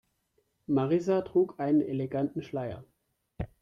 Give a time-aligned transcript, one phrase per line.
[0.67, 2.83] Marissa trug einen eleganten Schleier.